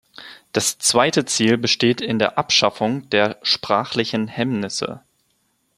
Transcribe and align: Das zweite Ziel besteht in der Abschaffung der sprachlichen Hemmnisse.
Das 0.51 0.79
zweite 0.79 1.25
Ziel 1.25 1.59
besteht 1.59 2.01
in 2.01 2.17
der 2.17 2.39
Abschaffung 2.39 3.07
der 3.11 3.37
sprachlichen 3.43 4.27
Hemmnisse. 4.27 5.03